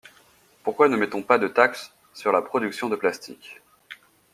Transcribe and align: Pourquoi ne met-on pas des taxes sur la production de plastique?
Pourquoi 0.63 0.89
ne 0.89 0.97
met-on 0.97 1.21
pas 1.21 1.37
des 1.37 1.53
taxes 1.53 1.93
sur 2.15 2.31
la 2.31 2.41
production 2.41 2.89
de 2.89 2.95
plastique? 2.95 3.61